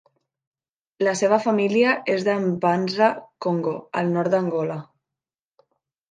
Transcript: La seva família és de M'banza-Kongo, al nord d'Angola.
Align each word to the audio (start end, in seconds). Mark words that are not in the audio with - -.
La 1.07 1.11
seva 1.17 1.37
família 1.41 1.91
és 2.13 2.25
de 2.27 2.33
M'banza-Kongo, 2.45 3.73
al 4.01 4.09
nord 4.15 4.31
d'Angola. 4.37 4.79